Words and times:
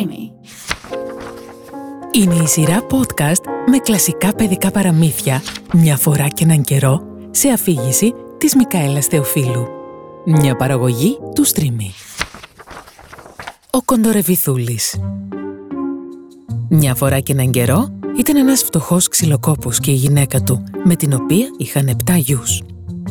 Streamy. 0.00 0.30
Είναι 2.12 2.34
η 2.34 2.46
σειρά 2.46 2.86
podcast 2.90 3.42
με 3.66 3.78
κλασικά 3.78 4.34
παιδικά 4.34 4.70
παραμύθια 4.70 5.42
μια 5.72 5.96
φορά 5.96 6.28
και 6.28 6.44
έναν 6.44 6.62
καιρό 6.62 7.02
σε 7.30 7.48
αφήγηση 7.48 8.14
της 8.38 8.54
Μικαέλας 8.54 9.06
Θεοφίλου. 9.06 9.66
Μια 10.24 10.56
παραγωγή 10.56 11.18
του 11.34 11.46
Streamy. 11.46 11.90
Ο 13.70 13.82
Κοντορεβιθούλης 13.82 15.00
Μια 16.68 16.94
φορά 16.94 17.20
και 17.20 17.32
έναν 17.32 17.50
καιρό 17.50 17.88
ήταν 18.18 18.36
ένας 18.36 18.62
φτωχός 18.62 19.08
ξυλοκόπος 19.08 19.78
και 19.80 19.90
η 19.90 19.94
γυναίκα 19.94 20.42
του, 20.42 20.64
με 20.84 20.96
την 20.96 21.12
οποία 21.12 21.46
είχαν 21.58 21.88
επτά 21.88 22.16
γιους. 22.16 22.62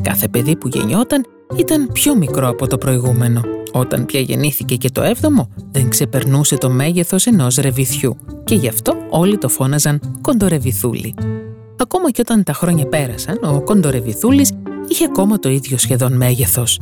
Κάθε 0.01 0.27
παιδί 0.27 0.55
που 0.55 0.67
γεννιόταν 0.67 1.25
ήταν 1.55 1.89
πιο 1.93 2.15
μικρό 2.15 2.47
από 2.47 2.67
το 2.67 2.77
προηγούμενο. 2.77 3.41
Όταν 3.71 4.05
πια 4.05 4.19
γεννήθηκε 4.19 4.75
και 4.75 4.89
το 4.89 5.01
έβδομο, 5.01 5.49
δεν 5.71 5.89
ξεπερνούσε 5.89 6.57
το 6.57 6.69
μέγεθος 6.69 7.25
ενός 7.25 7.55
ρεβιθιού 7.55 8.17
και 8.43 8.55
γι' 8.55 8.67
αυτό 8.67 8.93
όλοι 9.09 9.37
το 9.37 9.49
φώναζαν 9.49 10.17
κοντορεβιθούλη. 10.21 11.13
Ακόμα 11.77 12.11
και 12.11 12.21
όταν 12.21 12.43
τα 12.43 12.53
χρόνια 12.53 12.85
πέρασαν, 12.85 13.39
ο 13.43 13.61
κοντορεβιθούλης 13.61 14.51
είχε 14.87 15.05
ακόμα 15.05 15.39
το 15.39 15.49
ίδιο 15.49 15.77
σχεδόν 15.77 16.13
μέγεθος. 16.13 16.79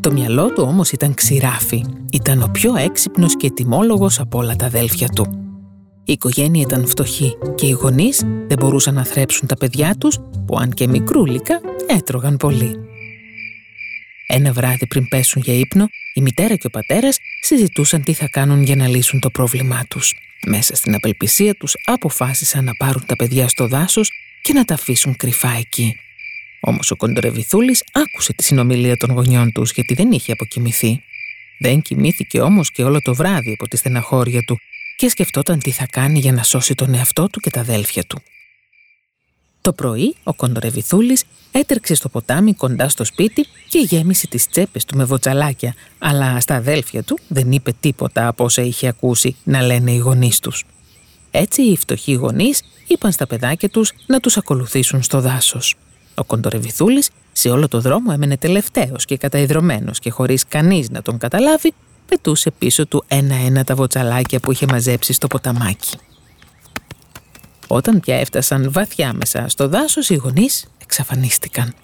Το 0.00 0.12
μυαλό 0.12 0.52
του 0.52 0.64
όμως 0.68 0.90
ήταν 0.90 1.14
ξηράφι. 1.14 1.84
Ήταν 2.12 2.42
ο 2.42 2.48
πιο 2.52 2.76
έξυπνος 2.76 3.36
και 3.36 3.46
ετοιμόλογος 3.46 4.20
από 4.20 4.38
όλα 4.38 4.56
τα 4.56 4.66
αδέλφια 4.66 5.08
του. 5.08 5.26
Η 6.04 6.12
οικογένεια 6.12 6.62
ήταν 6.62 6.86
φτωχή 6.86 7.36
και 7.54 7.66
οι 7.66 7.70
γονείς 7.70 8.24
δεν 8.46 8.56
μπορούσαν 8.58 8.94
να 8.94 9.04
θρέψουν 9.04 9.48
τα 9.48 9.56
παιδιά 9.56 9.94
τους 9.98 10.18
που 10.46 10.56
αν 10.58 10.70
και 10.70 10.88
μικρούλικα 10.88 11.60
έτρωγαν 11.86 12.36
πολύ. 12.36 12.76
Ένα 14.30 14.52
βράδυ 14.52 14.86
πριν 14.86 15.08
πέσουν 15.08 15.42
για 15.42 15.54
ύπνο, 15.54 15.88
η 16.14 16.20
μητέρα 16.20 16.54
και 16.54 16.66
ο 16.66 16.70
πατέρας 16.70 17.18
συζητούσαν 17.40 18.02
τι 18.02 18.12
θα 18.12 18.28
κάνουν 18.28 18.62
για 18.62 18.76
να 18.76 18.88
λύσουν 18.88 19.20
το 19.20 19.30
πρόβλημά 19.30 19.84
τους. 19.88 20.14
Μέσα 20.46 20.76
στην 20.76 20.94
απελπισία 20.94 21.54
τους 21.54 21.76
αποφάσισαν 21.84 22.64
να 22.64 22.74
πάρουν 22.74 23.06
τα 23.06 23.16
παιδιά 23.16 23.48
στο 23.48 23.66
δάσος 23.68 24.10
και 24.42 24.52
να 24.52 24.64
τα 24.64 24.74
αφήσουν 24.74 25.16
κρυφά 25.16 25.50
εκεί. 25.50 25.96
Όμως 26.60 26.90
ο 26.90 26.96
Κοντορεβιθούλης 26.96 27.84
άκουσε 27.92 28.32
τη 28.32 28.42
συνομιλία 28.44 28.96
των 28.96 29.10
γονιών 29.10 29.52
τους 29.52 29.72
γιατί 29.72 29.94
δεν 29.94 30.12
είχε 30.12 30.32
αποκοιμηθεί. 30.32 31.02
Δεν 31.58 31.82
κοιμήθηκε 31.82 32.40
όμως 32.40 32.70
και 32.70 32.84
όλο 32.84 33.02
το 33.02 33.14
βράδυ 33.14 33.52
από 33.52 33.68
τη 33.68 33.76
στεναχώρια 33.76 34.42
του 34.42 34.58
και 34.96 35.08
σκεφτόταν 35.08 35.58
τι 35.58 35.70
θα 35.70 35.86
κάνει 35.90 36.18
για 36.18 36.32
να 36.32 36.42
σώσει 36.42 36.74
τον 36.74 36.94
εαυτό 36.94 37.28
του 37.28 37.40
και 37.40 37.50
τα 37.50 37.60
αδέλφια 37.60 38.04
του. 38.04 38.22
Το 39.68 39.74
πρωί, 39.74 40.14
ο 40.22 40.34
Κοντορεβιθούλης 40.34 41.24
έτρεξε 41.52 41.94
στο 41.94 42.08
ποτάμι 42.08 42.52
κοντά 42.52 42.88
στο 42.88 43.04
σπίτι 43.04 43.46
και 43.68 43.78
γέμισε 43.78 44.26
τις 44.26 44.48
τσέπες 44.48 44.84
του 44.84 44.96
με 44.96 45.04
βοτσαλάκια, 45.04 45.74
αλλά 45.98 46.40
στα 46.40 46.54
αδέλφια 46.54 47.02
του 47.02 47.18
δεν 47.28 47.52
είπε 47.52 47.72
τίποτα 47.80 48.26
από 48.26 48.44
όσα 48.44 48.62
είχε 48.62 48.88
ακούσει 48.88 49.36
να 49.44 49.62
λένε 49.62 49.92
οι 49.92 49.96
γονείς 49.96 50.38
τους. 50.38 50.64
Έτσι 51.30 51.62
οι 51.62 51.76
φτωχοί 51.76 52.12
γονείς 52.12 52.62
είπαν 52.86 53.12
στα 53.12 53.26
παιδάκια 53.26 53.68
τους 53.68 53.92
να 54.06 54.20
τους 54.20 54.36
ακολουθήσουν 54.36 55.02
στο 55.02 55.20
δάσος. 55.20 55.74
Ο 56.14 56.24
Κοντορεβιθούλης 56.24 57.10
σε 57.32 57.50
όλο 57.50 57.68
το 57.68 57.80
δρόμο 57.80 58.10
έμενε 58.14 58.36
τελευταίος 58.36 59.04
και 59.04 59.16
καταϊδρωμένος 59.16 59.98
και 59.98 60.10
χωρίς 60.10 60.44
κανείς 60.48 60.90
να 60.90 61.02
τον 61.02 61.18
καταλάβει, 61.18 61.72
πετούσε 62.08 62.50
πίσω 62.50 62.86
του 62.86 63.04
ένα-ένα 63.08 63.64
τα 63.64 63.74
βοτσαλάκια 63.74 64.40
που 64.40 64.52
είχε 64.52 64.66
μαζέψει 64.66 65.12
στο 65.12 65.26
ποταμάκι. 65.26 65.96
Όταν 67.70 68.00
πια 68.00 68.16
έφτασαν 68.16 68.72
βαθιά 68.72 69.12
μέσα 69.12 69.48
στο 69.48 69.68
δάσος, 69.68 70.08
οι 70.08 70.14
γονείς 70.14 70.66
εξαφανίστηκαν. 70.82 71.74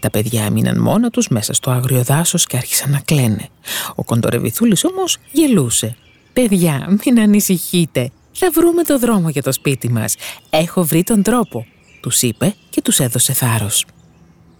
Τα 0.00 0.10
παιδιά 0.10 0.44
έμειναν 0.44 0.80
μόνα 0.80 1.10
τους 1.10 1.28
μέσα 1.28 1.52
στο 1.52 1.70
άγριο 1.70 2.02
δάσος 2.02 2.46
και 2.46 2.56
άρχισαν 2.56 2.90
να 2.90 3.00
κλαίνε. 3.00 3.48
Ο 3.94 4.04
κοντορεβιθούλης 4.04 4.84
όμως 4.84 5.16
γελούσε. 5.30 5.96
«Παιδιά, 6.32 6.98
μην 7.04 7.20
ανησυχείτε. 7.20 8.10
Θα 8.32 8.50
βρούμε 8.50 8.82
το 8.82 8.98
δρόμο 8.98 9.28
για 9.28 9.42
το 9.42 9.52
σπίτι 9.52 9.90
μας. 9.90 10.14
Έχω 10.50 10.84
βρει 10.84 11.02
τον 11.02 11.22
τρόπο», 11.22 11.66
τους 12.00 12.22
είπε 12.22 12.54
και 12.70 12.82
τους 12.82 13.00
έδωσε 13.00 13.32
θάρρος. 13.32 13.84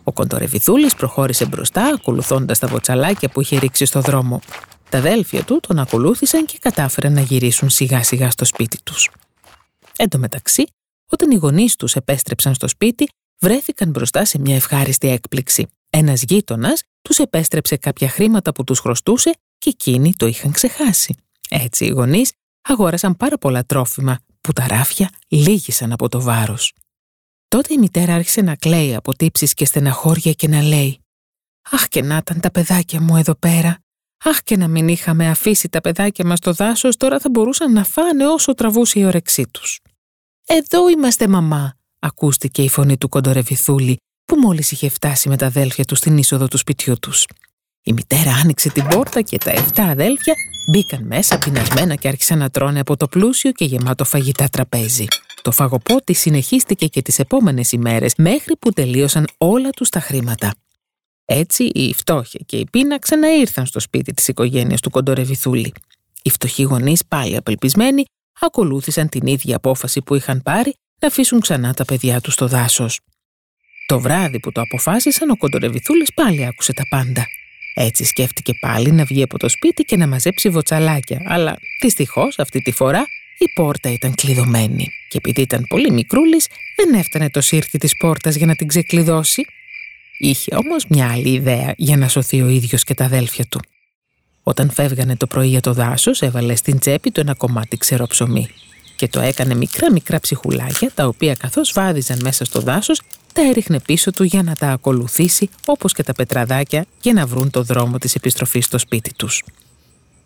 Ο 0.05 0.13
κοντορεβιθούλης 0.13 0.95
προχώρησε 0.95 1.47
μπροστά, 1.47 1.85
ακολουθώντας 1.85 2.59
τα 2.59 2.67
βοτσαλάκια 2.67 3.29
που 3.29 3.41
είχε 3.41 3.59
ρίξει 3.59 3.85
στο 3.85 4.01
δρόμο. 4.01 4.41
Τα 4.89 4.99
αδέλφια 4.99 5.43
του 5.43 5.61
τον 5.69 5.79
ακολούθησαν 5.79 6.45
και 6.45 6.59
κατάφεραν 6.61 7.13
να 7.13 7.21
γυρίσουν 7.21 7.71
σιγά 7.71 8.03
σιγά 8.03 8.31
στο 8.31 8.45
σπίτι 8.45 8.79
τους. 8.83 9.11
Εν 10.01 10.09
τω 10.09 10.19
μεταξύ, 10.19 10.65
όταν 11.11 11.31
οι 11.31 11.35
γονείς 11.35 11.77
τους 11.77 11.97
επέστρεψαν 11.97 12.55
στο 12.55 12.69
σπίτι, 12.69 13.09
βρέθηκαν 13.41 13.91
μπροστά 13.91 14.25
σε 14.25 14.39
μια 14.39 14.55
ευχάριστη 14.55 15.09
έκπληξη. 15.09 15.67
Ένας 15.91 16.23
γείτονας 16.23 16.83
τους 17.03 17.19
επέστρεψε 17.19 17.77
κάποια 17.77 18.09
χρήματα 18.09 18.53
που 18.53 18.65
τους 18.65 18.79
χρωστούσε 18.79 19.31
και 19.59 19.69
εκείνοι 19.69 20.15
το 20.17 20.27
είχαν 20.27 20.53
ξεχάσει. 20.53 21.15
Έτσι 21.49 21.85
οι 21.85 21.89
γονείς 21.89 22.33
αγόρασαν 22.69 23.17
πάρα 23.17 23.39
πολλά 23.39 23.65
τρόφιμα 23.65 24.19
που 24.41 24.53
τα 24.53 24.67
ράφια 24.67 25.11
λύγησαν 25.29 25.93
από 25.93 26.09
το 26.09 26.21
βάρος. 26.21 26.73
Τότε 27.49 27.75
η 27.75 27.79
μητέρα 27.79 28.15
άρχισε 28.15 28.41
να 28.41 28.57
κλαίει 28.57 28.95
από 28.95 29.17
τύψεις 29.17 29.55
και 29.55 29.65
στεναχώρια 29.65 30.33
και 30.33 30.49
να 30.49 30.63
λέει 30.63 31.01
«Αχ 31.71 31.89
και 31.89 32.03
να 32.03 32.17
ήταν 32.17 32.41
τα 32.41 32.51
παιδάκια 32.51 33.01
μου 33.01 33.17
εδώ 33.17 33.35
πέρα. 33.35 33.79
Αχ 34.25 34.43
και 34.43 34.57
να 34.57 34.69
μην 34.69 34.89
είχαμε 34.89 35.29
αφήσει 35.29 35.69
τα 35.69 35.81
παιδάκια 35.81 36.27
μας 36.27 36.39
στο 36.39 36.53
δάσος, 36.53 36.97
τώρα 36.97 37.21
θα 37.21 37.31
μπορούσαν 37.31 37.73
να 37.73 37.85
φάνε 37.85 38.27
όσο 38.27 38.55
τραβούσε 38.55 38.99
η 38.99 39.05
όρεξή 39.05 39.47
τους». 39.51 39.81
«Εδώ 40.51 40.89
είμαστε 40.89 41.29
μαμά», 41.29 41.75
ακούστηκε 41.99 42.63
η 42.63 42.69
φωνή 42.69 42.97
του 42.97 43.09
κοντορεβιθούλη 43.09 43.97
που 44.25 44.37
μόλις 44.37 44.71
είχε 44.71 44.89
φτάσει 44.89 45.29
με 45.29 45.37
τα 45.37 45.47
αδέλφια 45.47 45.85
του 45.85 45.95
στην 45.95 46.19
είσοδο 46.19 46.49
του 46.49 46.57
σπιτιού 46.57 46.99
τους. 46.99 47.27
Η 47.83 47.93
μητέρα 47.93 48.33
άνοιξε 48.33 48.71
την 48.71 48.87
πόρτα 48.87 49.23
και 49.23 49.39
τα 49.39 49.53
7 49.53 49.81
αδέλφια 49.81 50.35
μπήκαν 50.71 51.07
μέσα 51.07 51.39
πεινασμένα 51.39 51.95
και 51.95 52.09
άρχισαν 52.09 52.39
να 52.39 52.51
τρώνε 52.51 52.81
από 52.81 52.97
το 52.97 53.09
πλούσιο 53.09 53.53
και 53.53 53.65
γεμάτο 53.65 54.05
φαγητά 54.05 54.49
τραπέζι. 54.49 55.07
Το 55.43 55.51
φαγοπότη 55.51 56.13
συνεχίστηκε 56.13 56.87
και 56.87 57.03
τις 57.03 57.19
επόμενες 57.19 57.73
ημέρες 57.73 58.15
μέχρι 58.17 58.57
που 58.57 58.73
τελείωσαν 58.73 59.27
όλα 59.39 59.71
τους 59.71 59.89
τα 59.89 60.01
χρήματα. 60.01 60.55
Έτσι 61.25 61.65
η 61.65 61.95
φτώχεια 61.95 62.41
και 62.47 62.57
η 62.57 62.67
πείνα 62.71 62.99
ξαναήρθαν 62.99 63.67
στο 63.67 63.81
σπίτι 63.81 64.13
της 64.13 64.29
οικογένειας 64.29 64.81
του 64.81 64.91
Κοντορεβιθούλη. 64.91 65.73
Οι 66.23 66.31
φτωχοί 66.31 66.63
γονείς 66.63 67.05
πάλι 67.09 67.37
απελπισμένοι 67.37 68.05
ακολούθησαν 68.41 69.09
την 69.09 69.27
ίδια 69.27 69.57
απόφαση 69.57 70.03
που 70.03 70.15
είχαν 70.15 70.43
πάρει 70.43 70.75
να 71.01 71.09
αφήσουν 71.09 71.41
ξανά 71.41 71.75
τα 71.75 71.85
παιδιά 71.85 72.21
τους 72.21 72.33
στο 72.33 72.47
δάσος. 72.47 73.01
Το 73.87 74.01
βράδυ 74.01 74.41
που 74.41 74.53
το 74.53 74.61
αποφάσισαν, 74.61 75.31
ο 75.31 75.37
Κοντορεβιθούλης 75.37 76.15
πάλι 76.15 76.47
άκουσε 76.47 76.73
τα 76.73 76.83
πάντα. 76.89 77.27
Έτσι 77.75 78.05
σκέφτηκε 78.05 78.53
πάλι 78.61 78.91
να 78.91 79.05
βγει 79.05 79.23
από 79.23 79.39
το 79.39 79.49
σπίτι 79.49 79.83
και 79.83 79.97
να 79.97 80.07
μαζέψει 80.07 80.49
βοτσαλάκια, 80.49 81.23
αλλά 81.25 81.57
δυστυχώς 81.81 82.39
αυτή 82.39 82.61
τη 82.61 82.71
φορά 82.71 83.07
η 83.39 83.53
πόρτα 83.55 83.93
ήταν 83.93 84.15
κλειδωμένη. 84.15 84.89
Και 85.09 85.17
επειδή 85.17 85.41
ήταν 85.41 85.65
πολύ 85.69 85.91
μικρούλης, 85.91 86.49
δεν 86.77 86.95
έφτανε 86.95 87.31
το 87.31 87.41
σύρθι 87.41 87.79
της 87.79 87.97
πόρτας 87.97 88.35
για 88.35 88.47
να 88.47 88.55
την 88.55 88.67
ξεκλειδώσει. 88.69 89.45
Είχε 90.19 90.55
όμως 90.55 90.87
μια 90.89 91.11
άλλη 91.11 91.29
ιδέα 91.29 91.75
για 91.77 91.97
να 91.97 92.09
σωθεί 92.09 92.43
ο 92.43 92.49
ίδιος 92.49 92.85
και 92.85 92.95
τα 92.95 93.05
αδέλφια 93.05 93.47
του. 93.47 93.61
Όταν 94.49 94.71
φεύγανε 94.71 95.17
το 95.17 95.27
πρωί 95.27 95.49
για 95.49 95.61
το 95.61 95.73
δάσος, 95.73 96.23
έβαλε 96.23 96.55
στην 96.55 96.79
τσέπη 96.79 97.11
του 97.11 97.21
ένα 97.21 97.35
κομμάτι 97.35 97.77
ξερό 97.77 98.07
ψωμί 98.07 98.49
και 98.97 99.09
το 99.09 99.21
έκανε 99.21 99.55
μικρά 99.55 99.93
μικρά 99.93 100.21
ψυχουλάκια, 100.21 100.91
τα 100.95 101.07
οποία 101.07 101.35
καθώς 101.35 101.73
βάδιζαν 101.73 102.19
μέσα 102.23 102.45
στο 102.45 102.61
δάσος, 102.61 103.03
τα 103.33 103.43
έριχνε 103.49 103.81
πίσω 103.81 104.11
του 104.11 104.23
για 104.23 104.43
να 104.43 104.55
τα 104.55 104.69
ακολουθήσει 104.69 105.49
όπως 105.67 105.93
και 105.93 106.03
τα 106.03 106.13
πετραδάκια 106.13 106.85
για 107.01 107.13
να 107.13 107.27
βρουν 107.27 107.51
το 107.51 107.63
δρόμο 107.63 107.99
της 107.99 108.15
επιστροφής 108.15 108.65
στο 108.65 108.79
σπίτι 108.79 109.15
τους. 109.15 109.45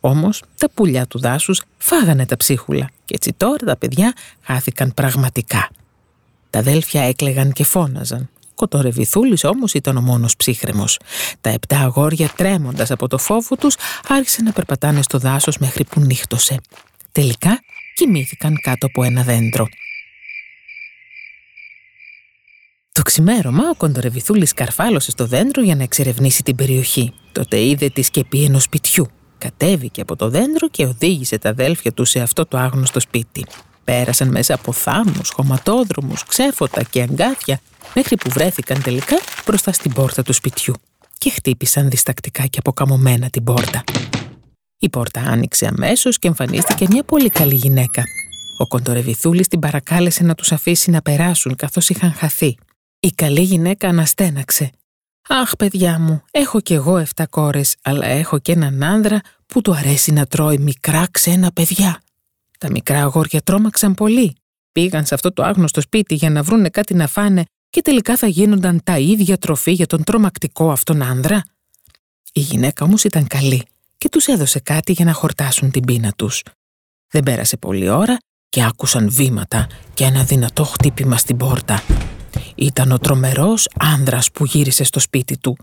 Όμως 0.01 0.43
τα 0.59 0.71
πουλιά 0.71 1.07
του 1.07 1.19
δάσους 1.19 1.63
φάγανε 1.79 2.27
τα 2.27 2.37
ψίχουλα 2.37 2.91
και 3.05 3.15
έτσι 3.15 3.33
τώρα 3.37 3.67
τα 3.67 3.77
παιδιά 3.77 4.13
χάθηκαν 4.41 4.95
πραγματικά. 4.95 5.71
Τα 6.51 6.59
αδέλφια 6.59 7.03
έκλεγαν 7.03 7.53
και 7.53 7.65
φώναζαν. 7.65 8.29
Κοτορεβιθούλης 8.55 9.45
όμως 9.45 9.75
ήταν 9.75 9.97
ο 9.97 10.01
μόνος 10.01 10.37
ψύχρεμος. 10.37 10.99
Τα 11.41 11.51
επτά 11.51 11.79
αγόρια, 11.79 12.29
τρέμοντας 12.37 12.91
από 12.91 13.09
το 13.09 13.19
φόβο 13.19 13.57
τους, 13.57 13.77
άρχισαν 14.09 14.45
να 14.45 14.53
περπατάνε 14.53 15.03
στο 15.03 15.19
δάσος 15.19 15.59
μέχρι 15.59 15.85
που 15.85 16.01
νύχτωσε. 16.01 16.61
Τελικά 17.13 17.61
κοιμήθηκαν 17.95 18.61
κάτω 18.61 18.87
από 18.87 19.03
ένα 19.03 19.23
δέντρο. 19.23 19.69
Το 22.93 23.03
ξημέρωμα, 23.03 23.69
ο 23.71 23.75
Κοντορεβιθούλης 23.75 24.53
καρφάλωσε 24.53 25.11
στο 25.11 25.27
δέντρο 25.27 25.63
για 25.63 25.77
να 25.77 25.83
εξερευνήσει 25.83 26.43
την 26.43 26.57
περιοχή. 26.57 27.13
Τότε 27.33 27.61
είδε 27.61 27.89
τη 27.89 28.03
σκεπή 28.03 28.45
ενός 28.45 28.63
σπιτιού. 28.63 29.07
Κατέβηκε 29.39 30.01
από 30.01 30.17
το 30.17 30.29
δέντρο 30.29 30.69
και 30.69 30.85
οδήγησε 30.85 31.39
τα 31.39 31.49
αδέλφια 31.49 31.93
του 31.93 32.05
σε 32.05 32.21
αυτό 32.21 32.47
το 32.47 32.59
άγνωστο 32.59 33.01
σπίτι. 33.01 33.47
Πέρασαν 33.93 34.29
μέσα 34.29 34.55
από 34.55 34.73
θάμνους, 34.73 35.31
χωματόδρομους, 35.31 36.25
ξέφωτα 36.25 36.83
και 36.83 37.03
αγκάθια 37.03 37.61
μέχρι 37.95 38.17
που 38.17 38.31
βρέθηκαν 38.31 38.83
τελικά 38.83 39.17
μπροστά 39.47 39.73
στην 39.73 39.93
πόρτα 39.93 40.23
του 40.23 40.33
σπιτιού 40.33 40.75
και 41.19 41.31
χτύπησαν 41.31 41.89
διστακτικά 41.89 42.47
και 42.47 42.59
αποκαμωμένα 42.59 43.31
την 43.31 43.45
πόρτα. 43.45 43.85
Η 44.79 44.89
πόρτα 44.89 45.21
άνοιξε 45.21 45.67
αμέσως 45.67 46.19
και 46.19 46.29
εμφανίστηκε 46.29 46.87
μια 46.91 47.03
πολύ 47.03 47.29
καλή 47.29 47.55
γυναίκα. 47.55 48.03
Ο 48.59 48.67
Κοντορεβιθούλης 48.67 49.49
την 49.49 49.59
παρακάλεσε 49.59 50.23
να 50.23 50.35
τους 50.35 50.53
αφήσει 50.53 50.91
να 50.91 51.03
περάσουν 51.03 51.57
καθώς 51.57 51.89
είχαν 51.89 52.13
χαθεί. 52.13 52.57
Η 53.01 53.11
καλή 53.11 53.43
γυναίκα 53.43 53.89
αναστέναξε. 53.89 54.71
«Αχ, 55.29 55.57
παιδιά 55.57 55.99
μου, 55.99 56.23
έχω 56.31 56.61
κι 56.61 56.75
εγώ 56.75 56.99
εφτά 56.99 57.27
κόρες, 57.27 57.77
αλλά 57.83 58.07
έχω 58.07 58.39
και 58.39 58.53
έναν 58.53 58.83
άνδρα 58.83 59.21
που 59.47 59.61
του 59.61 59.75
αρέσει 59.75 60.13
να 60.13 60.27
τρώει 60.27 60.59
μικρά 60.59 61.07
ξένα 61.11 61.53
παιδιά. 61.53 62.02
Τα 62.63 62.71
μικρά 62.71 63.03
αγόρια 63.03 63.41
τρόμαξαν 63.41 63.95
πολύ. 63.95 64.37
Πήγαν 64.73 65.07
σε 65.07 65.15
αυτό 65.15 65.33
το 65.33 65.43
άγνωστο 65.43 65.81
σπίτι 65.81 66.15
για 66.15 66.31
να 66.31 66.43
βρούνε 66.43 66.69
κάτι 66.69 66.95
να 66.95 67.07
φάνε 67.07 67.45
και 67.71 67.83
τελικά 67.83 68.17
θα 68.17 68.27
γίνονταν 68.27 68.81
τα 68.85 68.99
ίδια 68.99 69.39
τροφή 69.39 69.73
για 69.73 69.87
τον 69.87 70.05
τρομακτικό 70.05 70.71
αυτόν 70.71 71.03
άνδρα. 71.03 71.43
Η 72.33 72.41
γυναίκα 72.41 72.85
όμως 72.85 73.05
ήταν 73.05 73.27
καλή 73.27 73.63
και 73.99 74.09
τους 74.09 74.27
έδωσε 74.27 74.59
κάτι 74.59 74.93
για 74.93 75.05
να 75.05 75.13
χορτάσουν 75.13 75.71
την 75.71 75.85
πείνα 75.85 76.13
τους. 76.17 76.43
Δεν 77.09 77.23
πέρασε 77.23 77.57
πολλή 77.57 77.89
ώρα 77.89 78.17
και 78.49 78.65
άκουσαν 78.65 79.11
βήματα 79.11 79.67
και 79.95 80.05
ένα 80.05 80.25
δυνατό 80.25 80.65
χτύπημα 80.65 81.17
στην 81.17 81.37
πόρτα. 81.37 81.83
Ήταν 82.55 82.93
ο 82.93 82.99
τρομερός 82.99 83.69
άνδρας 83.79 84.31
που 84.31 84.45
γύρισε 84.45 84.85
στο 84.85 85.01
σπίτι 85.01 85.39
του. 85.39 85.57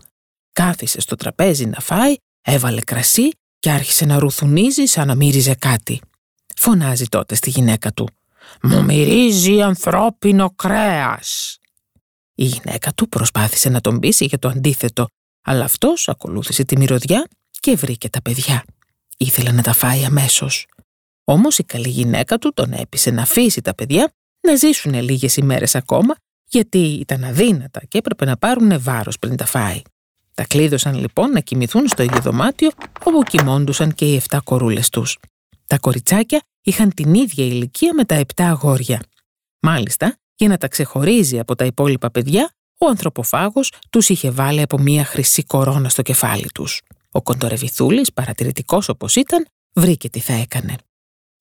Κάθισε 0.52 1.00
στο 1.00 1.16
τραπέζι 1.16 1.66
να 1.66 1.80
φάει, 1.80 2.14
έβαλε 2.42 2.80
κρασί 2.80 3.30
και 3.58 3.70
άρχισε 3.70 4.04
να 4.04 4.18
ρουθουνίζει 4.18 4.84
σαν 4.84 5.06
να 5.06 5.14
μύριζε 5.14 5.54
κάτι. 5.54 6.00
Φωνάζει 6.62 7.06
τότε 7.06 7.34
στη 7.34 7.50
γυναίκα 7.50 7.92
του. 7.92 8.08
«Μου 8.62 8.84
μυρίζει 8.84 9.62
ανθρώπινο 9.62 10.50
κρέας». 10.50 11.58
Η 12.34 12.44
γυναίκα 12.44 12.92
του 12.92 13.08
προσπάθησε 13.08 13.68
να 13.68 13.80
τον 13.80 13.98
πείσει 13.98 14.24
για 14.24 14.38
το 14.38 14.48
αντίθετο, 14.48 15.06
αλλά 15.44 15.64
αυτός 15.64 16.08
ακολούθησε 16.08 16.64
τη 16.64 16.76
μυρωδιά 16.76 17.28
και 17.60 17.76
βρήκε 17.76 18.08
τα 18.08 18.22
παιδιά. 18.22 18.64
Ήθελε 19.16 19.52
να 19.52 19.62
τα 19.62 19.72
φάει 19.72 20.04
αμέσως. 20.04 20.66
Όμως 21.24 21.58
η 21.58 21.64
καλή 21.64 21.88
γυναίκα 21.88 22.38
του 22.38 22.52
τον 22.54 22.72
έπεισε 22.72 23.10
να 23.10 23.22
αφήσει 23.22 23.60
τα 23.60 23.74
παιδιά 23.74 24.12
να 24.40 24.54
ζήσουν 24.54 25.02
λίγες 25.02 25.36
ημέρες 25.36 25.74
ακόμα, 25.74 26.14
γιατί 26.44 26.78
ήταν 26.78 27.24
αδύνατα 27.24 27.80
και 27.88 27.98
έπρεπε 27.98 28.24
να 28.24 28.36
πάρουν 28.36 28.82
βάρος 28.82 29.18
πριν 29.18 29.36
τα 29.36 29.46
φάει. 29.46 29.82
Τα 30.34 30.44
κλείδωσαν 30.44 30.94
λοιπόν 30.94 31.30
να 31.30 31.40
κοιμηθούν 31.40 31.88
στο 31.88 32.02
ίδιο 32.02 32.20
δωμάτιο 32.20 32.70
όπου 33.04 33.22
κοιμώντουσαν 33.22 33.94
και 33.94 34.12
οι 34.12 34.22
7 34.28 34.38
κορούλες 34.44 34.88
τους. 34.88 35.18
Τα 35.66 35.78
κοριτσάκια 35.78 36.42
είχαν 36.62 36.94
την 36.94 37.14
ίδια 37.14 37.44
ηλικία 37.44 37.94
με 37.94 38.04
τα 38.04 38.20
7 38.20 38.42
αγόρια. 38.42 39.02
Μάλιστα, 39.60 40.16
για 40.34 40.48
να 40.48 40.56
τα 40.56 40.68
ξεχωρίζει 40.68 41.38
από 41.38 41.54
τα 41.54 41.64
υπόλοιπα 41.64 42.10
παιδιά, 42.10 42.52
ο 42.78 42.86
ανθρωποφάγος 42.86 43.72
τους 43.90 44.08
είχε 44.08 44.30
βάλει 44.30 44.62
από 44.62 44.78
μία 44.78 45.04
χρυσή 45.04 45.42
κορώνα 45.44 45.88
στο 45.88 46.02
κεφάλι 46.02 46.48
τους. 46.54 46.80
Ο 47.10 47.22
κοντορεβιθούλης, 47.22 48.12
παρατηρητικός 48.12 48.88
όπως 48.88 49.16
ήταν, 49.16 49.46
βρήκε 49.72 50.08
τι 50.08 50.20
θα 50.20 50.32
έκανε. 50.32 50.76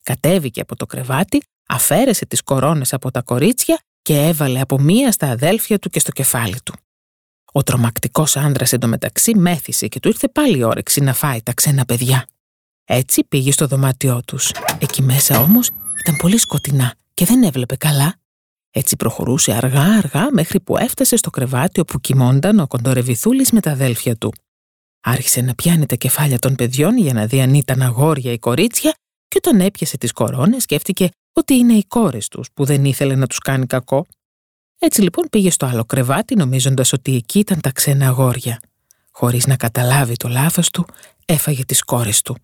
Κατέβηκε 0.04 0.62
από 0.62 0.76
το 0.76 0.86
κρεβάτι, 0.86 1.42
αφαίρεσε 1.68 2.26
τις 2.26 2.42
κορώνες 2.42 2.94
από 2.94 3.12
τα 3.12 3.22
κορίτσια 3.22 3.80
και 4.02 4.14
έβαλε 4.28 4.60
από 4.60 4.80
μία 4.80 5.12
στα 5.12 5.30
αδέλφια 5.30 5.80
του 5.80 5.90
και 5.90 6.00
στο 6.00 6.12
κεφάλι 6.12 6.62
του. 6.64 6.74
Ο 7.52 7.64
τρομακτικός 7.64 8.38
άντρας 8.38 8.74
εντωμεταξύ 8.74 9.36
μέθησε 9.36 9.88
και 9.88 10.00
του 10.00 10.08
ήρθε 10.08 10.28
πάλι 10.28 10.64
όρεξη 10.64 11.02
να 11.02 11.14
φάει 11.14 11.42
τα 11.44 11.54
ξένα 11.54 11.86
παιδιά. 11.86 12.28
Έτσι 12.86 13.24
πήγε 13.24 13.52
στο 13.52 13.68
δωμάτιό 13.68 14.22
τους. 14.26 14.52
Εκεί 14.82 15.02
μέσα 15.02 15.40
όμως 15.40 15.70
ήταν 16.00 16.16
πολύ 16.16 16.38
σκοτεινά 16.38 16.94
και 17.14 17.26
δεν 17.26 17.44
έβλεπε 17.44 17.76
καλά. 17.76 18.16
Έτσι 18.72 18.96
προχωρούσε 18.96 19.52
αργά-αργά 19.54 20.28
μέχρι 20.32 20.60
που 20.60 20.78
έφτασε 20.78 21.16
στο 21.16 21.30
κρεβάτι 21.30 21.80
όπου 21.80 22.00
κοιμόνταν 22.00 22.60
ο 22.60 22.68
κοντορεβιθούλης 22.68 23.52
με 23.52 23.60
τα 23.60 23.72
αδέλφια 23.72 24.16
του. 24.16 24.34
Άρχισε 25.02 25.42
να 25.42 25.56
πιάνει 25.56 25.86
τα 25.86 25.96
κεφάλια 25.96 26.40
των 26.40 26.56
παιδιών 26.56 26.98
για 26.98 27.14
να 27.14 27.26
δει 27.26 27.42
αν 27.42 27.54
ήταν 27.54 27.82
αγόρια 27.82 28.32
ή 28.32 28.40
κορίτσια 28.40 28.94
και 29.28 29.38
όταν 29.38 29.62
έπιασε 29.62 29.98
τις 29.98 30.12
κορώνες 30.12 30.64
σκέφτηκε 30.64 31.10
ότι 31.34 31.54
είναι 31.54 31.74
οι 31.74 31.86
κόρες 31.88 32.28
τους 32.28 32.48
που 32.54 32.66
δεν 32.66 32.86
ήθελε 32.86 33.16
να 33.16 33.28
τους 33.28 33.40
κάνει 33.40 33.66
κακό. 33.66 34.06
Έτσι 34.80 35.02
λοιπόν 35.02 35.26
πήγε 35.30 35.52
στο 35.52 35.66
άλλο 35.66 35.86
κρεβάτι 35.86 36.36
νομίζοντας 36.36 36.94
ότι 36.94 37.16
εκεί 37.16 37.40
ήταν 37.40 37.60
τα 37.62 37.72
ξένα 37.72 38.08
αγόρια. 38.08 38.60
Χωρίς 39.12 39.48
να 39.48 39.56
καταλάβει 39.56 40.16
το 40.16 40.28
λάθος 40.28 40.70
του, 40.70 40.86
έφαγε 41.26 41.66
τις 41.66 41.84
κόρες 41.84 42.22
του. 42.22 42.38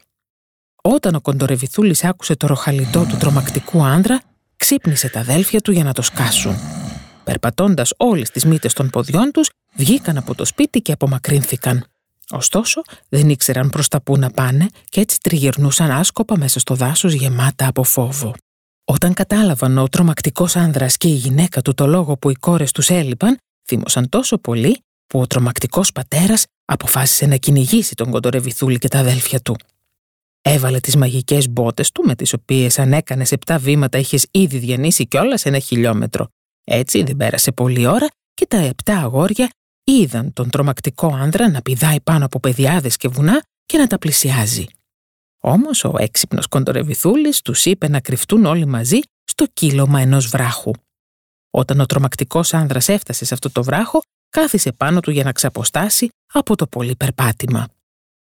Όταν 0.88 1.16
ο 1.16 1.22
κοντορεβιθούλης 1.22 2.04
άκουσε 2.04 2.36
το 2.36 2.48
ροχαλιτό 2.48 3.06
του 3.10 3.18
τρομακτικού 3.18 3.84
άνδρα, 3.84 4.22
ξύπνησε 4.56 5.10
τα 5.10 5.20
αδέλφια 5.20 5.62
του 5.62 5.72
για 5.72 5.84
να 5.84 5.94
το 5.94 6.02
σκάσουν. 6.02 6.56
Περπατώντας 7.24 7.94
όλες 7.98 8.30
τις 8.30 8.46
μύτες 8.46 8.74
των 8.74 8.90
ποδιών 8.90 9.32
τους, 9.32 9.50
βγήκαν 9.76 10.18
από 10.18 10.36
το 10.36 10.46
σπίτι 10.46 10.82
και 10.82 10.92
απομακρύνθηκαν. 10.92 11.86
Ωστόσο, 12.30 12.82
δεν 13.10 13.30
ήξεραν 13.30 13.70
προς 13.70 13.88
τα 13.88 14.02
πού 14.02 14.18
να 14.18 14.30
πάνε 14.30 14.68
και 14.90 15.02
έτσι 15.02 15.20
τριγυρνούσαν 15.20 15.92
άσκοπα 15.92 16.38
μέσα 16.38 16.60
στο 16.60 16.76
δάσος 16.76 17.14
γεμάτα 17.14 17.68
από 17.68 17.84
φόβο. 17.84 18.34
Όταν 18.86 19.14
κατάλαβαν 19.14 19.78
ο 19.78 19.88
τρομακτικός 19.88 20.56
άνδρας 20.56 20.98
και 20.98 21.08
η 21.08 21.16
γυναίκα 21.16 21.62
του 21.62 21.74
το 21.74 21.88
λόγο 21.88 22.18
που 22.18 22.30
οι 22.30 22.34
κόρες 22.34 22.72
τους 22.72 22.90
έλειπαν, 22.90 23.38
θύμωσαν 23.68 24.10
τόσο 24.10 24.38
πολύ 24.38 24.80
που 25.08 25.20
ο 25.20 25.28
τρομακτικός 25.28 25.92
πατέρας 25.92 26.46
αποφάσισε 26.66 27.26
να 27.26 27.36
κυνηγήσει 27.36 27.96
τον 27.96 28.12
κοντορεβιθούλη 28.12 28.78
και 28.78 28.88
τα 28.88 29.00
αδέλφια 29.00 29.40
του. 29.40 29.56
Έβαλε 30.47 30.80
τις 30.80 30.95
μαγικές 30.95 31.50
μπότες 31.50 31.92
του 31.92 32.03
με 32.03 32.15
τις 32.15 32.33
οποίες 32.33 32.80
αν 32.80 32.94
έκανες 32.94 33.31
επτά 33.31 33.57
βήματα 33.57 33.97
είχες 33.97 34.27
ήδη 34.31 34.57
διανύσει 34.57 35.07
κιόλας 35.07 35.45
ένα 35.45 35.59
χιλιόμετρο. 35.59 36.27
Έτσι 36.63 37.03
δεν 37.03 37.15
πέρασε 37.15 37.51
πολλή 37.51 37.86
ώρα 37.86 38.07
και 38.33 38.45
τα 38.47 38.57
επτά 38.57 38.97
αγόρια 38.97 39.50
είδαν 39.83 40.33
τον 40.33 40.50
τρομακτικό 40.50 41.15
άνδρα 41.15 41.50
να 41.50 41.62
πηδάει 41.62 42.01
πάνω 42.01 42.25
από 42.25 42.39
πεδιάδες 42.39 42.97
και 42.97 43.07
βουνά 43.07 43.44
και 43.65 43.77
να 43.77 43.88
τα 43.88 43.97
πλησιάζει. 43.97 44.65
Όμως 45.44 45.83
ο 45.83 45.94
έξυπνος 45.97 46.48
κοντορεβιθούλης 46.48 47.41
τους 47.41 47.65
είπε 47.65 47.88
να 47.88 48.00
κρυφτούν 48.00 48.45
όλοι 48.45 48.65
μαζί 48.65 49.00
στο 49.24 49.45
κύλωμα 49.53 50.00
ενός 50.00 50.27
βράχου. 50.27 50.71
Όταν 51.50 51.80
ο 51.80 51.86
τρομακτικός 51.86 52.53
άνδρας 52.53 52.89
έφτασε 52.89 53.25
σε 53.25 53.33
αυτό 53.33 53.51
το 53.51 53.63
βράχο, 53.63 54.01
κάθισε 54.30 54.71
πάνω 54.71 55.00
του 55.00 55.12
για 55.12 55.24
να 55.24 55.31
ξαποστάσει 55.31 56.09
από 56.33 56.56
το 56.56 56.68
πολύ 56.68 56.95
περπάτημα. 56.95 57.68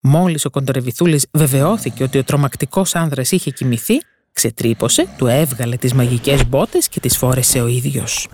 Μόλις 0.09 0.45
ο 0.45 0.51
κοντορεβιθούλης 0.51 1.27
βεβαιώθηκε 1.33 2.03
ότι 2.03 2.19
ο 2.19 2.25
τρομακτικός 2.25 2.95
άνδρας 2.95 3.31
είχε 3.31 3.51
κοιμηθεί, 3.51 3.95
ξετρύπωσε, 4.33 5.09
του 5.19 5.27
έβγαλε 5.27 5.77
τις 5.77 5.95
μαγικές 5.95 6.49
μπότες 6.49 6.89
και 6.89 7.01
τις 7.01 7.17
φόρεσε 7.17 7.61
ο 7.61 7.67
ίδιος. 7.67 8.29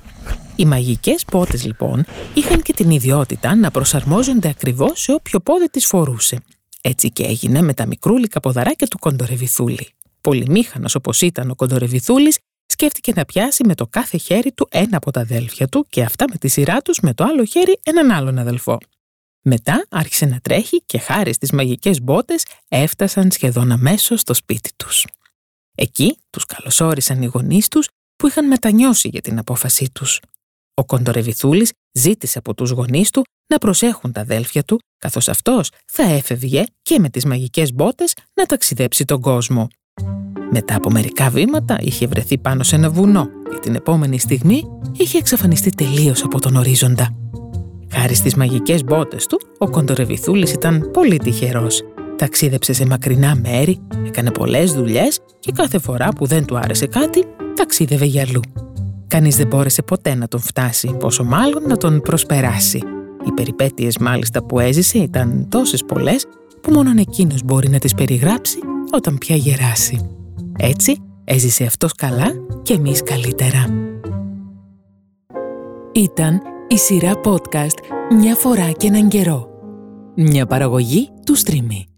Οι 0.56 0.64
μαγικές 0.64 1.24
πότες 1.24 1.64
λοιπόν 1.64 2.04
είχαν 2.34 2.62
και 2.62 2.72
την 2.72 2.90
ιδιότητα 2.90 3.54
να 3.54 3.70
προσαρμόζονται 3.70 4.48
ακριβώς 4.48 5.00
σε 5.00 5.12
όποιο 5.12 5.40
πόδι 5.40 5.68
τις 5.70 5.86
φορούσε. 5.86 6.38
Έτσι 6.80 7.10
και 7.10 7.24
έγινε 7.24 7.62
με 7.62 7.74
τα 7.74 7.86
μικρούλικα 7.86 8.40
ποδαράκια 8.40 8.86
του 8.86 8.98
κοντορεβιθούλη. 8.98 9.88
Πολυμήχανος 10.20 10.94
όπως 10.94 11.20
ήταν 11.20 11.50
ο 11.50 11.54
κοντορεβιθούλης, 11.54 12.38
σκέφτηκε 12.66 13.12
να 13.16 13.24
πιάσει 13.24 13.64
με 13.66 13.74
το 13.74 13.86
κάθε 13.86 14.18
χέρι 14.18 14.52
του 14.52 14.68
ένα 14.70 14.96
από 14.96 15.10
τα 15.10 15.20
αδέλφια 15.20 15.68
του 15.68 15.86
και 15.88 16.02
αυτά 16.02 16.24
με 16.30 16.36
τη 16.36 16.48
σειρά 16.48 16.82
τους 16.82 17.00
με 17.00 17.14
το 17.14 17.24
άλλο 17.24 17.44
χέρι 17.44 17.78
έναν 17.82 18.10
άλλον 18.10 18.38
αδελφό. 18.38 18.78
Μετά 19.42 19.86
άρχισε 19.90 20.26
να 20.26 20.40
τρέχει 20.40 20.82
και 20.86 20.98
χάρη 20.98 21.32
στις 21.32 21.52
μαγικές 21.52 22.02
μπότες 22.02 22.46
έφτασαν 22.68 23.30
σχεδόν 23.30 23.72
αμέσως 23.72 24.20
στο 24.20 24.34
σπίτι 24.34 24.70
τους. 24.76 25.06
Εκεί 25.74 26.16
τους 26.30 26.44
καλωσόρισαν 26.44 27.22
οι 27.22 27.26
γονείς 27.26 27.68
τους 27.68 27.88
που 28.16 28.26
είχαν 28.26 28.46
μετανιώσει 28.46 29.08
για 29.08 29.20
την 29.20 29.38
απόφασή 29.38 29.90
τους. 29.92 30.20
Ο 30.74 30.84
Κοντορεβιθούλης 30.84 31.72
ζήτησε 31.92 32.38
από 32.38 32.54
τους 32.54 32.70
γονείς 32.70 33.10
του 33.10 33.24
να 33.46 33.58
προσέχουν 33.58 34.12
τα 34.12 34.20
αδέλφια 34.20 34.62
του, 34.62 34.80
καθώς 34.98 35.28
αυτός 35.28 35.70
θα 35.86 36.02
έφευγε 36.02 36.64
και 36.82 36.98
με 36.98 37.08
τις 37.08 37.24
μαγικές 37.24 37.72
μπότες 37.72 38.14
να 38.34 38.46
ταξιδέψει 38.46 39.04
τον 39.04 39.20
κόσμο. 39.20 39.68
Μετά 40.50 40.74
από 40.74 40.90
μερικά 40.90 41.30
βήματα 41.30 41.76
είχε 41.80 42.06
βρεθεί 42.06 42.38
πάνω 42.38 42.62
σε 42.62 42.76
ένα 42.76 42.90
βουνό 42.90 43.28
και 43.50 43.58
την 43.60 43.74
επόμενη 43.74 44.18
στιγμή 44.18 44.64
είχε 44.92 45.18
εξαφανιστεί 45.18 45.70
τελείως 45.70 46.22
από 46.22 46.40
τον 46.40 46.56
ορίζοντα. 46.56 47.21
Χάρη 48.02 48.14
στις 48.14 48.34
μαγικές 48.34 48.84
μπότες 48.84 49.26
του, 49.26 49.40
ο 49.58 49.70
Κοντορεβιθούλης 49.70 50.52
ήταν 50.52 50.90
πολύ 50.92 51.16
τυχερός. 51.16 51.82
Ταξίδεψε 52.16 52.72
σε 52.72 52.86
μακρινά 52.86 53.34
μέρη, 53.34 53.80
έκανε 54.06 54.30
πολλές 54.30 54.72
δουλειές 54.72 55.20
και 55.38 55.52
κάθε 55.52 55.78
φορά 55.78 56.08
που 56.08 56.26
δεν 56.26 56.44
του 56.44 56.56
άρεσε 56.56 56.86
κάτι, 56.86 57.24
ταξίδευε 57.54 58.04
για 58.04 58.24
αλλού. 58.28 58.40
Κανείς 59.06 59.36
δεν 59.36 59.46
μπόρεσε 59.46 59.82
ποτέ 59.82 60.14
να 60.14 60.28
τον 60.28 60.40
φτάσει, 60.40 60.96
πόσο 60.98 61.24
μάλλον 61.24 61.62
να 61.66 61.76
τον 61.76 62.00
προσπεράσει. 62.00 62.82
Οι 63.26 63.32
περιπέτειες 63.34 63.98
μάλιστα 63.98 64.44
που 64.44 64.58
έζησε 64.58 64.98
ήταν 64.98 65.46
τόσες 65.48 65.84
πολλές 65.84 66.26
που 66.60 66.72
μόνο 66.72 66.90
εκείνος 66.98 67.42
μπορεί 67.44 67.68
να 67.68 67.78
τις 67.78 67.94
περιγράψει 67.94 68.58
όταν 68.92 69.18
πια 69.18 69.36
γεράσει. 69.36 70.10
Έτσι 70.58 70.96
έζησε 71.24 71.64
αυτός 71.64 71.92
καλά 71.92 72.28
και 72.62 72.72
εμείς 72.72 73.02
καλύτερα. 73.02 73.66
Ήταν 75.92 76.40
η 76.72 76.78
σειρά 76.78 77.20
podcast 77.24 77.78
«Μια 78.10 78.34
φορά 78.34 78.70
και 78.70 78.86
έναν 78.86 79.08
καιρό». 79.08 79.48
Μια 80.16 80.46
παραγωγή 80.46 81.10
του 81.24 81.36
Streamy. 81.38 81.91